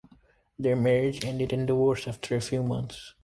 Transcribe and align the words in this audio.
Their 0.57 0.75
marriage 0.75 1.23
ended 1.23 1.53
in 1.53 1.67
divorce 1.67 2.07
after 2.07 2.35
a 2.35 2.41
few 2.41 2.63
months. 2.63 3.13